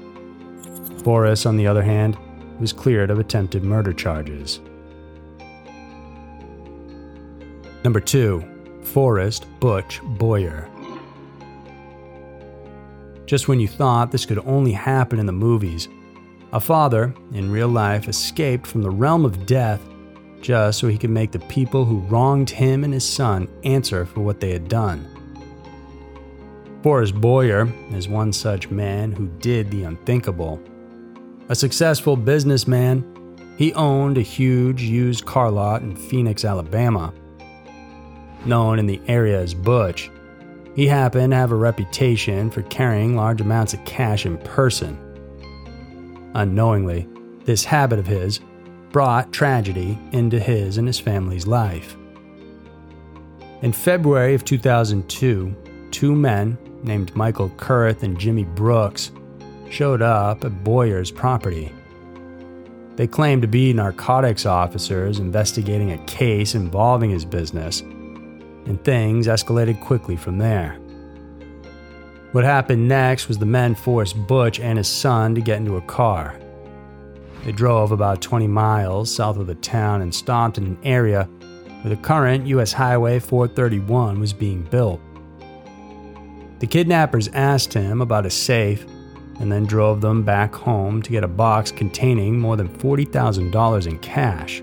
Boris, 1.04 1.46
on 1.46 1.56
the 1.56 1.66
other 1.66 1.82
hand, 1.82 2.18
was 2.58 2.72
cleared 2.72 3.10
of 3.10 3.20
attempted 3.20 3.62
murder 3.62 3.92
charges. 3.92 4.58
Number 7.84 8.00
2. 8.00 8.82
Forrest 8.82 9.46
Butch 9.60 10.00
Boyer. 10.02 10.68
Just 13.28 13.46
when 13.46 13.60
you 13.60 13.68
thought 13.68 14.10
this 14.10 14.24
could 14.24 14.38
only 14.46 14.72
happen 14.72 15.18
in 15.18 15.26
the 15.26 15.32
movies, 15.32 15.86
a 16.54 16.58
father, 16.58 17.14
in 17.34 17.52
real 17.52 17.68
life, 17.68 18.08
escaped 18.08 18.66
from 18.66 18.80
the 18.80 18.88
realm 18.88 19.26
of 19.26 19.44
death 19.44 19.86
just 20.40 20.78
so 20.78 20.88
he 20.88 20.96
could 20.96 21.10
make 21.10 21.30
the 21.30 21.38
people 21.40 21.84
who 21.84 21.98
wronged 21.98 22.48
him 22.48 22.84
and 22.84 22.94
his 22.94 23.06
son 23.06 23.46
answer 23.64 24.06
for 24.06 24.20
what 24.20 24.40
they 24.40 24.50
had 24.50 24.66
done. 24.66 25.06
Forrest 26.82 27.20
Boyer 27.20 27.70
is 27.90 28.08
one 28.08 28.32
such 28.32 28.70
man 28.70 29.12
who 29.12 29.26
did 29.40 29.70
the 29.70 29.82
unthinkable. 29.82 30.58
A 31.50 31.54
successful 31.54 32.16
businessman, 32.16 33.04
he 33.58 33.74
owned 33.74 34.16
a 34.16 34.22
huge 34.22 34.80
used 34.80 35.26
car 35.26 35.50
lot 35.50 35.82
in 35.82 35.94
Phoenix, 35.94 36.46
Alabama. 36.46 37.12
Known 38.46 38.78
in 38.78 38.86
the 38.86 39.02
area 39.06 39.38
as 39.38 39.52
Butch, 39.52 40.10
he 40.78 40.86
happened 40.86 41.32
to 41.32 41.36
have 41.36 41.50
a 41.50 41.56
reputation 41.56 42.52
for 42.52 42.62
carrying 42.62 43.16
large 43.16 43.40
amounts 43.40 43.74
of 43.74 43.84
cash 43.84 44.24
in 44.24 44.38
person. 44.38 44.96
Unknowingly, 46.36 47.08
this 47.42 47.64
habit 47.64 47.98
of 47.98 48.06
his 48.06 48.38
brought 48.92 49.32
tragedy 49.32 49.98
into 50.12 50.38
his 50.38 50.78
and 50.78 50.86
his 50.86 51.00
family's 51.00 51.48
life. 51.48 51.96
In 53.60 53.72
February 53.72 54.36
of 54.36 54.44
2002, 54.44 55.88
two 55.90 56.14
men 56.14 56.56
named 56.84 57.16
Michael 57.16 57.50
Kurth 57.56 58.04
and 58.04 58.16
Jimmy 58.16 58.44
Brooks 58.44 59.10
showed 59.70 60.00
up 60.00 60.44
at 60.44 60.62
Boyer's 60.62 61.10
property. 61.10 61.72
They 62.94 63.08
claimed 63.08 63.42
to 63.42 63.48
be 63.48 63.72
narcotics 63.72 64.46
officers 64.46 65.18
investigating 65.18 65.90
a 65.90 66.04
case 66.04 66.54
involving 66.54 67.10
his 67.10 67.24
business, 67.24 67.82
and 68.68 68.82
things 68.84 69.26
escalated 69.26 69.80
quickly 69.80 70.14
from 70.14 70.38
there. 70.38 70.78
What 72.32 72.44
happened 72.44 72.86
next 72.86 73.26
was 73.26 73.38
the 73.38 73.46
men 73.46 73.74
forced 73.74 74.26
Butch 74.26 74.60
and 74.60 74.76
his 74.76 74.86
son 74.86 75.34
to 75.34 75.40
get 75.40 75.56
into 75.56 75.78
a 75.78 75.82
car. 75.82 76.38
They 77.44 77.52
drove 77.52 77.90
about 77.90 78.20
20 78.20 78.46
miles 78.46 79.12
south 79.12 79.38
of 79.38 79.46
the 79.46 79.54
town 79.54 80.02
and 80.02 80.14
stopped 80.14 80.58
in 80.58 80.66
an 80.66 80.78
area 80.84 81.24
where 81.80 81.94
the 81.94 82.02
current 82.02 82.46
US 82.48 82.72
Highway 82.72 83.18
431 83.18 84.20
was 84.20 84.34
being 84.34 84.62
built. 84.64 85.00
The 86.58 86.66
kidnappers 86.66 87.28
asked 87.28 87.72
him 87.72 88.02
about 88.02 88.26
a 88.26 88.30
safe 88.30 88.84
and 89.40 89.50
then 89.50 89.64
drove 89.64 90.00
them 90.02 90.22
back 90.22 90.54
home 90.54 91.00
to 91.02 91.10
get 91.10 91.24
a 91.24 91.28
box 91.28 91.70
containing 91.70 92.38
more 92.38 92.56
than 92.56 92.68
$40,000 92.68 93.86
in 93.86 93.98
cash. 94.00 94.62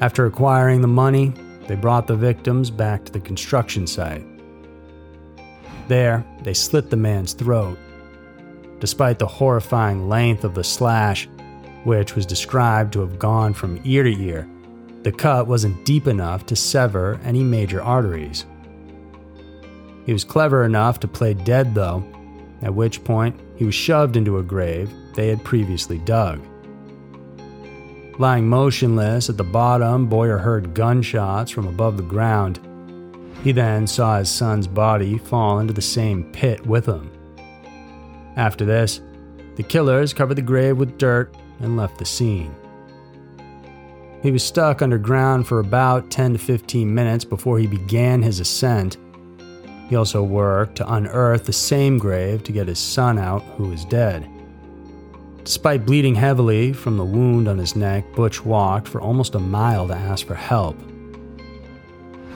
After 0.00 0.26
acquiring 0.26 0.80
the 0.80 0.88
money, 0.88 1.34
they 1.68 1.76
brought 1.76 2.06
the 2.06 2.16
victims 2.16 2.70
back 2.70 3.04
to 3.04 3.12
the 3.12 3.20
construction 3.20 3.86
site. 3.86 4.24
There, 5.88 6.24
they 6.42 6.54
slit 6.54 6.90
the 6.90 6.96
man's 6.96 7.32
throat. 7.32 7.78
Despite 8.80 9.18
the 9.18 9.26
horrifying 9.26 10.08
length 10.08 10.44
of 10.44 10.54
the 10.54 10.64
slash, 10.64 11.28
which 11.84 12.14
was 12.14 12.26
described 12.26 12.92
to 12.92 13.00
have 13.00 13.18
gone 13.18 13.54
from 13.54 13.80
ear 13.84 14.02
to 14.02 14.10
ear, 14.10 14.48
the 15.02 15.12
cut 15.12 15.46
wasn't 15.46 15.84
deep 15.84 16.08
enough 16.08 16.46
to 16.46 16.56
sever 16.56 17.20
any 17.22 17.44
major 17.44 17.80
arteries. 17.80 18.44
He 20.04 20.12
was 20.12 20.24
clever 20.24 20.64
enough 20.64 21.00
to 21.00 21.08
play 21.08 21.34
dead, 21.34 21.74
though, 21.74 22.04
at 22.62 22.74
which 22.74 23.04
point 23.04 23.38
he 23.56 23.64
was 23.64 23.74
shoved 23.74 24.16
into 24.16 24.38
a 24.38 24.42
grave 24.42 24.92
they 25.14 25.28
had 25.28 25.44
previously 25.44 25.98
dug. 25.98 26.40
Lying 28.18 28.48
motionless 28.48 29.28
at 29.28 29.36
the 29.36 29.44
bottom, 29.44 30.06
Boyer 30.06 30.38
heard 30.38 30.72
gunshots 30.72 31.50
from 31.50 31.66
above 31.66 31.98
the 31.98 32.02
ground. 32.02 32.60
He 33.44 33.52
then 33.52 33.86
saw 33.86 34.18
his 34.18 34.30
son's 34.30 34.66
body 34.66 35.18
fall 35.18 35.58
into 35.58 35.74
the 35.74 35.82
same 35.82 36.32
pit 36.32 36.66
with 36.66 36.86
him. 36.86 37.10
After 38.36 38.64
this, 38.64 39.02
the 39.56 39.62
killers 39.62 40.14
covered 40.14 40.36
the 40.36 40.42
grave 40.42 40.78
with 40.78 40.96
dirt 40.96 41.34
and 41.60 41.76
left 41.76 41.98
the 41.98 42.06
scene. 42.06 42.54
He 44.22 44.30
was 44.30 44.42
stuck 44.42 44.80
underground 44.80 45.46
for 45.46 45.60
about 45.60 46.10
10 46.10 46.32
to 46.32 46.38
15 46.38 46.92
minutes 46.92 47.24
before 47.24 47.58
he 47.58 47.66
began 47.66 48.22
his 48.22 48.40
ascent. 48.40 48.96
He 49.88 49.94
also 49.94 50.22
worked 50.22 50.76
to 50.76 50.92
unearth 50.92 51.44
the 51.44 51.52
same 51.52 51.98
grave 51.98 52.42
to 52.44 52.52
get 52.52 52.66
his 52.66 52.78
son 52.78 53.18
out, 53.18 53.42
who 53.56 53.68
was 53.68 53.84
dead. 53.84 54.28
Despite 55.46 55.86
bleeding 55.86 56.16
heavily 56.16 56.72
from 56.72 56.96
the 56.96 57.04
wound 57.04 57.46
on 57.46 57.56
his 57.56 57.76
neck, 57.76 58.04
Butch 58.16 58.44
walked 58.44 58.88
for 58.88 59.00
almost 59.00 59.36
a 59.36 59.38
mile 59.38 59.86
to 59.86 59.94
ask 59.94 60.26
for 60.26 60.34
help. 60.34 60.76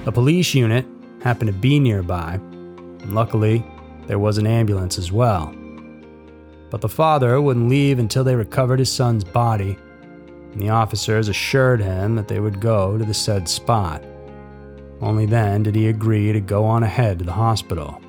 A 0.06 0.12
police 0.12 0.54
unit 0.54 0.86
happened 1.20 1.48
to 1.48 1.58
be 1.58 1.80
nearby, 1.80 2.34
and 2.34 3.12
luckily, 3.12 3.66
there 4.06 4.20
was 4.20 4.38
an 4.38 4.46
ambulance 4.46 4.96
as 4.96 5.10
well. 5.10 5.52
But 6.70 6.82
the 6.82 6.88
father 6.88 7.40
wouldn't 7.40 7.68
leave 7.68 7.98
until 7.98 8.22
they 8.22 8.36
recovered 8.36 8.78
his 8.78 8.92
son's 8.92 9.24
body, 9.24 9.76
and 10.52 10.62
the 10.62 10.68
officers 10.68 11.26
assured 11.26 11.80
him 11.80 12.14
that 12.14 12.28
they 12.28 12.38
would 12.38 12.60
go 12.60 12.96
to 12.96 13.04
the 13.04 13.12
said 13.12 13.48
spot. 13.48 14.04
Only 15.00 15.26
then 15.26 15.64
did 15.64 15.74
he 15.74 15.88
agree 15.88 16.32
to 16.32 16.40
go 16.40 16.64
on 16.64 16.84
ahead 16.84 17.18
to 17.18 17.24
the 17.24 17.32
hospital. 17.32 18.00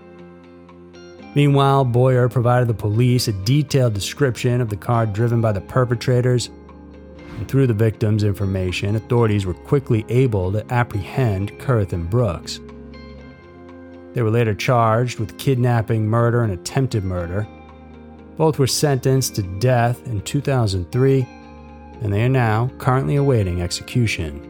Meanwhile, 1.33 1.85
Boyer 1.85 2.27
provided 2.27 2.67
the 2.67 2.73
police 2.73 3.27
a 3.27 3.33
detailed 3.33 3.93
description 3.93 4.59
of 4.59 4.69
the 4.69 4.75
car 4.75 5.05
driven 5.05 5.41
by 5.41 5.53
the 5.53 5.61
perpetrators 5.61 6.49
and 7.41 7.49
through 7.49 7.65
the 7.65 7.73
victim's 7.73 8.23
information, 8.23 8.95
authorities 8.95 9.47
were 9.47 9.55
quickly 9.55 10.05
able 10.09 10.51
to 10.51 10.71
apprehend 10.71 11.57
Kurth 11.57 11.91
and 11.91 12.07
Brooks. 12.07 12.59
They 14.13 14.21
were 14.21 14.29
later 14.29 14.53
charged 14.53 15.17
with 15.17 15.39
kidnapping, 15.39 16.07
murder, 16.07 16.43
and 16.43 16.53
attempted 16.53 17.03
murder. 17.03 17.47
Both 18.37 18.59
were 18.59 18.67
sentenced 18.67 19.35
to 19.35 19.41
death 19.41 20.05
in 20.05 20.21
2003, 20.21 21.27
and 22.01 22.13
they 22.13 22.23
are 22.23 22.29
now 22.29 22.69
currently 22.77 23.15
awaiting 23.15 23.63
execution. 23.63 24.47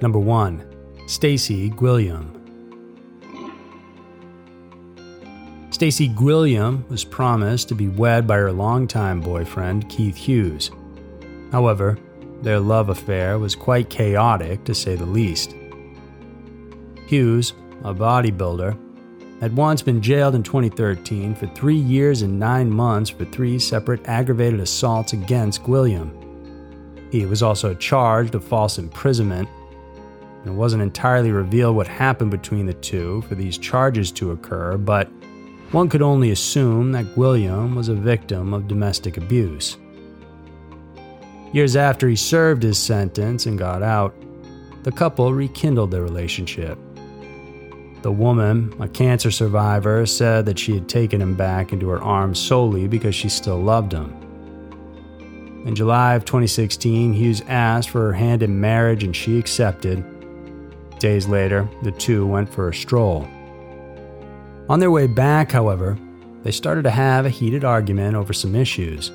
Number 0.00 0.18
1. 0.18 1.06
Stacy 1.06 1.68
Gwilliam. 1.68 2.33
Stacy 5.74 6.08
Gwilliam 6.08 6.88
was 6.88 7.02
promised 7.02 7.66
to 7.66 7.74
be 7.74 7.88
wed 7.88 8.28
by 8.28 8.36
her 8.36 8.52
longtime 8.52 9.20
boyfriend, 9.20 9.88
Keith 9.88 10.14
Hughes. 10.14 10.70
However, 11.50 11.98
their 12.42 12.60
love 12.60 12.90
affair 12.90 13.40
was 13.40 13.56
quite 13.56 13.90
chaotic 13.90 14.62
to 14.66 14.72
say 14.72 14.94
the 14.94 15.04
least. 15.04 15.56
Hughes, 17.08 17.54
a 17.82 17.92
bodybuilder, 17.92 18.78
had 19.40 19.56
once 19.56 19.82
been 19.82 20.00
jailed 20.00 20.36
in 20.36 20.44
2013 20.44 21.34
for 21.34 21.48
three 21.48 21.74
years 21.74 22.22
and 22.22 22.38
nine 22.38 22.70
months 22.70 23.10
for 23.10 23.24
three 23.24 23.58
separate 23.58 24.06
aggravated 24.06 24.60
assaults 24.60 25.12
against 25.12 25.64
Gwilliam. 25.64 26.12
He 27.10 27.26
was 27.26 27.42
also 27.42 27.74
charged 27.74 28.36
of 28.36 28.44
false 28.44 28.78
imprisonment, 28.78 29.48
and 30.44 30.54
it 30.54 30.56
wasn't 30.56 30.84
entirely 30.84 31.32
revealed 31.32 31.74
what 31.74 31.88
happened 31.88 32.30
between 32.30 32.66
the 32.66 32.74
two 32.74 33.22
for 33.22 33.34
these 33.34 33.58
charges 33.58 34.12
to 34.12 34.30
occur, 34.30 34.76
but 34.76 35.10
one 35.74 35.88
could 35.88 36.02
only 36.02 36.30
assume 36.30 36.92
that 36.92 37.16
Gwilliam 37.16 37.74
was 37.74 37.88
a 37.88 37.96
victim 37.96 38.54
of 38.54 38.68
domestic 38.68 39.16
abuse. 39.16 39.76
Years 41.52 41.74
after 41.74 42.08
he 42.08 42.14
served 42.14 42.62
his 42.62 42.78
sentence 42.78 43.46
and 43.46 43.58
got 43.58 43.82
out, 43.82 44.14
the 44.84 44.92
couple 44.92 45.34
rekindled 45.34 45.90
their 45.90 46.04
relationship. 46.04 46.78
The 48.02 48.12
woman, 48.12 48.72
a 48.78 48.86
cancer 48.86 49.32
survivor, 49.32 50.06
said 50.06 50.46
that 50.46 50.60
she 50.60 50.74
had 50.74 50.88
taken 50.88 51.20
him 51.20 51.34
back 51.34 51.72
into 51.72 51.88
her 51.88 52.00
arms 52.00 52.38
solely 52.38 52.86
because 52.86 53.16
she 53.16 53.28
still 53.28 53.58
loved 53.58 53.90
him. 53.90 54.14
In 55.66 55.74
July 55.74 56.14
of 56.14 56.24
2016, 56.24 57.14
Hughes 57.14 57.42
asked 57.48 57.90
for 57.90 58.02
her 58.02 58.12
hand 58.12 58.44
in 58.44 58.60
marriage 58.60 59.02
and 59.02 59.16
she 59.16 59.40
accepted. 59.40 60.04
Days 61.00 61.26
later, 61.26 61.68
the 61.82 61.90
two 61.90 62.28
went 62.28 62.48
for 62.48 62.68
a 62.68 62.74
stroll. 62.74 63.26
On 64.68 64.80
their 64.80 64.90
way 64.90 65.06
back, 65.06 65.52
however, 65.52 65.98
they 66.42 66.50
started 66.50 66.82
to 66.82 66.90
have 66.90 67.26
a 67.26 67.30
heated 67.30 67.64
argument 67.64 68.16
over 68.16 68.32
some 68.32 68.54
issues. 68.54 69.12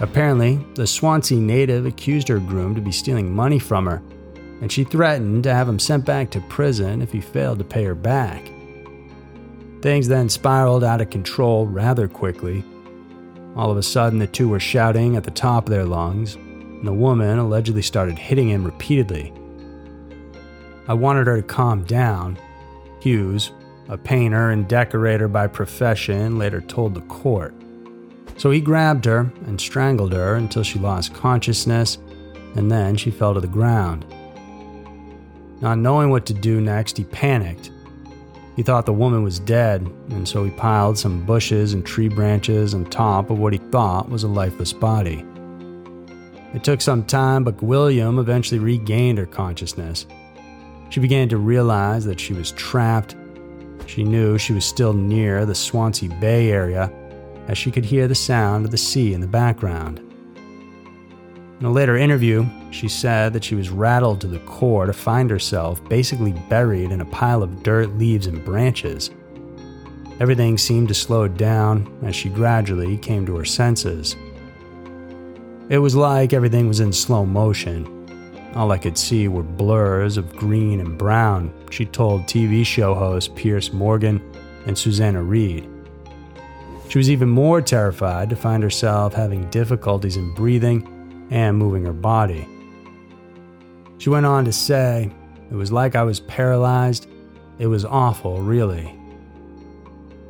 Apparently, 0.00 0.56
the 0.74 0.86
Swansea 0.86 1.38
native 1.38 1.86
accused 1.86 2.28
her 2.28 2.38
groom 2.38 2.74
to 2.74 2.80
be 2.80 2.92
stealing 2.92 3.34
money 3.34 3.58
from 3.58 3.86
her, 3.86 4.02
and 4.60 4.70
she 4.70 4.84
threatened 4.84 5.44
to 5.44 5.54
have 5.54 5.68
him 5.68 5.78
sent 5.78 6.04
back 6.04 6.30
to 6.30 6.40
prison 6.42 7.02
if 7.02 7.12
he 7.12 7.20
failed 7.20 7.58
to 7.58 7.64
pay 7.64 7.84
her 7.84 7.94
back. 7.94 8.50
Things 9.80 10.08
then 10.08 10.28
spiraled 10.28 10.82
out 10.82 11.00
of 11.00 11.10
control 11.10 11.66
rather 11.66 12.08
quickly. 12.08 12.64
All 13.56 13.70
of 13.70 13.76
a 13.76 13.82
sudden, 13.82 14.18
the 14.18 14.26
two 14.26 14.48
were 14.48 14.60
shouting 14.60 15.16
at 15.16 15.24
the 15.24 15.30
top 15.30 15.64
of 15.66 15.70
their 15.70 15.84
lungs, 15.84 16.34
and 16.34 16.86
the 16.86 16.92
woman 16.92 17.38
allegedly 17.38 17.82
started 17.82 18.18
hitting 18.18 18.48
him 18.48 18.64
repeatedly. 18.64 19.32
I 20.88 20.94
wanted 20.94 21.26
her 21.26 21.36
to 21.36 21.46
calm 21.46 21.84
down. 21.84 22.38
Hughes, 23.00 23.52
a 23.88 23.96
painter 23.96 24.50
and 24.50 24.68
decorator 24.68 25.28
by 25.28 25.46
profession, 25.46 26.38
later 26.38 26.60
told 26.60 26.94
the 26.94 27.00
court. 27.02 27.54
So 28.36 28.50
he 28.50 28.60
grabbed 28.60 29.04
her 29.04 29.32
and 29.46 29.60
strangled 29.60 30.12
her 30.12 30.36
until 30.36 30.62
she 30.62 30.78
lost 30.78 31.14
consciousness, 31.14 31.98
and 32.54 32.70
then 32.70 32.96
she 32.96 33.10
fell 33.10 33.34
to 33.34 33.40
the 33.40 33.46
ground. 33.46 34.04
Not 35.60 35.78
knowing 35.78 36.10
what 36.10 36.26
to 36.26 36.34
do 36.34 36.60
next, 36.60 36.96
he 36.96 37.04
panicked. 37.04 37.70
He 38.54 38.62
thought 38.62 38.86
the 38.86 38.92
woman 38.92 39.22
was 39.22 39.38
dead, 39.38 39.82
and 40.10 40.28
so 40.28 40.44
he 40.44 40.50
piled 40.50 40.98
some 40.98 41.24
bushes 41.24 41.74
and 41.74 41.84
tree 41.84 42.08
branches 42.08 42.74
on 42.74 42.84
top 42.86 43.30
of 43.30 43.38
what 43.38 43.52
he 43.52 43.58
thought 43.70 44.08
was 44.08 44.24
a 44.24 44.28
lifeless 44.28 44.72
body. 44.72 45.24
It 46.54 46.64
took 46.64 46.80
some 46.80 47.04
time, 47.04 47.44
but 47.44 47.58
Gwilliam 47.58 48.18
eventually 48.18 48.58
regained 48.58 49.18
her 49.18 49.26
consciousness. 49.26 50.06
She 50.90 50.98
began 50.98 51.28
to 51.28 51.36
realize 51.36 52.04
that 52.06 52.18
she 52.18 52.32
was 52.32 52.52
trapped. 52.52 53.14
She 53.88 54.04
knew 54.04 54.36
she 54.36 54.52
was 54.52 54.66
still 54.66 54.92
near 54.92 55.46
the 55.46 55.54
Swansea 55.54 56.10
Bay 56.20 56.50
area 56.50 56.92
as 57.48 57.56
she 57.56 57.70
could 57.70 57.86
hear 57.86 58.06
the 58.06 58.14
sound 58.14 58.66
of 58.66 58.70
the 58.70 58.76
sea 58.76 59.14
in 59.14 59.22
the 59.22 59.26
background. 59.26 60.00
In 61.58 61.66
a 61.66 61.72
later 61.72 61.96
interview, 61.96 62.46
she 62.70 62.86
said 62.86 63.32
that 63.32 63.42
she 63.42 63.54
was 63.54 63.70
rattled 63.70 64.20
to 64.20 64.26
the 64.26 64.40
core 64.40 64.84
to 64.84 64.92
find 64.92 65.30
herself 65.30 65.82
basically 65.88 66.32
buried 66.50 66.92
in 66.92 67.00
a 67.00 67.06
pile 67.06 67.42
of 67.42 67.62
dirt, 67.62 67.96
leaves, 67.96 68.26
and 68.26 68.44
branches. 68.44 69.10
Everything 70.20 70.58
seemed 70.58 70.88
to 70.88 70.94
slow 70.94 71.26
down 71.26 71.90
as 72.04 72.14
she 72.14 72.28
gradually 72.28 72.98
came 72.98 73.24
to 73.24 73.36
her 73.36 73.44
senses. 73.46 74.16
It 75.70 75.78
was 75.78 75.96
like 75.96 76.34
everything 76.34 76.68
was 76.68 76.80
in 76.80 76.92
slow 76.92 77.24
motion. 77.24 77.97
All 78.58 78.72
I 78.72 78.78
could 78.78 78.98
see 78.98 79.28
were 79.28 79.44
blurs 79.44 80.16
of 80.16 80.34
green 80.34 80.80
and 80.80 80.98
brown, 80.98 81.54
she 81.70 81.84
told 81.84 82.22
TV 82.22 82.66
show 82.66 82.92
host 82.92 83.36
Piers 83.36 83.72
Morgan 83.72 84.20
and 84.66 84.76
Susanna 84.76 85.22
Reid. 85.22 85.68
She 86.88 86.98
was 86.98 87.08
even 87.08 87.28
more 87.28 87.62
terrified 87.62 88.28
to 88.30 88.34
find 88.34 88.60
herself 88.60 89.14
having 89.14 89.48
difficulties 89.50 90.16
in 90.16 90.34
breathing 90.34 91.28
and 91.30 91.56
moving 91.56 91.84
her 91.84 91.92
body. 91.92 92.48
She 93.98 94.10
went 94.10 94.26
on 94.26 94.44
to 94.44 94.52
say, 94.52 95.08
It 95.52 95.54
was 95.54 95.70
like 95.70 95.94
I 95.94 96.02
was 96.02 96.18
paralyzed. 96.18 97.06
It 97.60 97.68
was 97.68 97.84
awful, 97.84 98.42
really. 98.42 98.92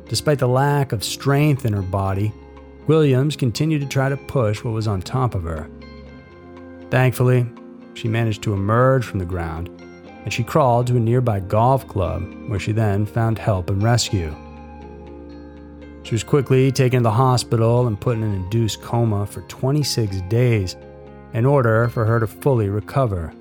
Despite 0.07 0.37
the 0.37 0.47
lack 0.47 0.91
of 0.91 1.03
strength 1.03 1.65
in 1.65 1.73
her 1.73 1.81
body, 1.81 2.31
Williams 2.85 3.35
continued 3.35 3.81
to 3.81 3.87
try 3.87 4.07
to 4.07 4.17
push 4.17 4.63
what 4.63 4.75
was 4.75 4.87
on 4.87 5.01
top 5.01 5.33
of 5.33 5.41
her. 5.41 5.67
Thankfully, 6.91 7.47
she 7.99 8.07
managed 8.07 8.41
to 8.43 8.53
emerge 8.53 9.05
from 9.05 9.19
the 9.19 9.25
ground 9.25 9.69
and 10.23 10.33
she 10.33 10.43
crawled 10.43 10.87
to 10.87 10.97
a 10.97 10.99
nearby 10.99 11.39
golf 11.39 11.87
club 11.87 12.23
where 12.47 12.59
she 12.59 12.71
then 12.71 13.05
found 13.05 13.37
help 13.37 13.69
and 13.69 13.81
rescue. 13.81 14.35
She 16.03 16.15
was 16.15 16.23
quickly 16.23 16.71
taken 16.71 16.99
to 16.99 17.03
the 17.03 17.11
hospital 17.11 17.87
and 17.87 17.99
put 17.99 18.17
in 18.17 18.23
an 18.23 18.33
induced 18.33 18.81
coma 18.81 19.25
for 19.25 19.41
26 19.41 20.21
days 20.29 20.75
in 21.33 21.45
order 21.45 21.89
for 21.89 22.05
her 22.05 22.19
to 22.19 22.27
fully 22.27 22.69
recover. 22.69 23.33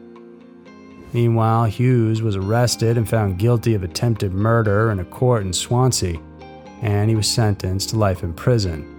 Meanwhile, 1.13 1.65
Hughes 1.67 2.21
was 2.21 2.37
arrested 2.37 2.99
and 2.99 3.09
found 3.09 3.39
guilty 3.39 3.75
of 3.75 3.83
attempted 3.83 4.35
murder 4.35 4.91
in 4.91 4.99
a 4.99 5.05
court 5.05 5.43
in 5.43 5.53
Swansea, 5.53 6.21
and 6.83 7.09
he 7.09 7.17
was 7.17 7.27
sentenced 7.27 7.91
to 7.91 7.99
life 7.99 8.23
in 8.23 8.35
prison. 8.35 8.98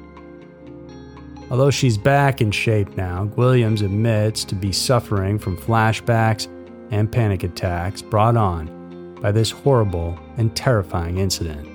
Although 1.51 1.71
she's 1.71 1.97
back 1.97 2.41
in 2.41 2.51
shape 2.51 2.95
now, 2.95 3.25
Williams 3.35 3.81
admits 3.81 4.43
to 4.45 4.55
be 4.55 4.71
suffering 4.71 5.39
from 5.39 5.57
flashbacks 5.57 6.47
and 6.91 7.11
panic 7.11 7.43
attacks 7.43 8.01
brought 8.01 8.37
on 8.37 9.15
by 9.21 9.31
this 9.31 9.49
horrible 9.49 10.17
and 10.37 10.55
terrifying 10.55 11.17
incident. 11.17 11.67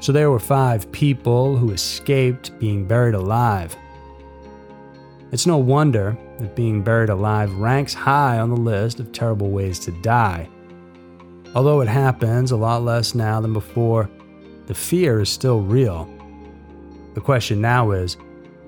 So 0.00 0.12
there 0.12 0.30
were 0.30 0.40
five 0.40 0.90
people 0.92 1.56
who 1.56 1.70
escaped 1.70 2.58
being 2.58 2.86
buried 2.86 3.14
alive. 3.14 3.76
It's 5.30 5.46
no 5.46 5.58
wonder 5.58 6.16
that 6.40 6.56
being 6.56 6.82
buried 6.82 7.10
alive 7.10 7.52
ranks 7.54 7.94
high 7.94 8.38
on 8.38 8.50
the 8.50 8.56
list 8.56 8.98
of 8.98 9.12
terrible 9.12 9.50
ways 9.50 9.78
to 9.80 9.92
die. 10.02 10.48
Although 11.54 11.82
it 11.82 11.88
happens 11.88 12.50
a 12.50 12.56
lot 12.56 12.82
less 12.82 13.14
now 13.14 13.40
than 13.40 13.52
before, 13.52 14.10
the 14.66 14.74
fear 14.74 15.20
is 15.20 15.28
still 15.28 15.60
real. 15.60 16.08
The 17.14 17.20
question 17.20 17.60
now 17.60 17.90
is 17.90 18.16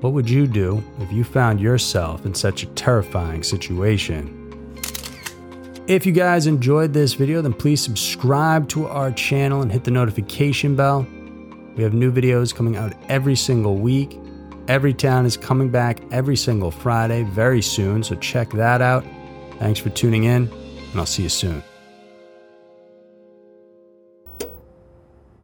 what 0.00 0.12
would 0.12 0.28
you 0.28 0.46
do 0.46 0.82
if 1.00 1.10
you 1.12 1.24
found 1.24 1.60
yourself 1.60 2.26
in 2.26 2.34
such 2.34 2.62
a 2.62 2.66
terrifying 2.66 3.42
situation? 3.42 4.40
If 5.86 6.06
you 6.06 6.12
guys 6.12 6.46
enjoyed 6.46 6.92
this 6.92 7.14
video, 7.14 7.42
then 7.42 7.52
please 7.52 7.80
subscribe 7.80 8.68
to 8.70 8.86
our 8.86 9.12
channel 9.12 9.62
and 9.62 9.70
hit 9.70 9.84
the 9.84 9.90
notification 9.90 10.76
bell. 10.76 11.06
We 11.76 11.82
have 11.82 11.92
new 11.92 12.12
videos 12.12 12.54
coming 12.54 12.76
out 12.76 12.94
every 13.08 13.36
single 13.36 13.76
week. 13.76 14.18
Every 14.66 14.94
Town 14.94 15.26
is 15.26 15.36
coming 15.36 15.68
back 15.68 16.00
every 16.10 16.36
single 16.36 16.70
Friday 16.70 17.24
very 17.24 17.60
soon, 17.60 18.02
so 18.02 18.14
check 18.16 18.50
that 18.52 18.80
out. 18.80 19.04
Thanks 19.58 19.78
for 19.78 19.90
tuning 19.90 20.24
in, 20.24 20.48
and 20.48 20.96
I'll 20.96 21.04
see 21.04 21.24
you 21.24 21.28
soon. 21.28 21.62